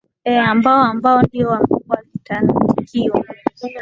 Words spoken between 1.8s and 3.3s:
walitakiwa